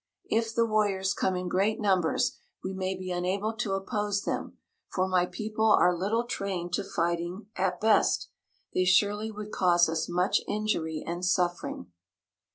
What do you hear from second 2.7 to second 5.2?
may be unable to oppose them, for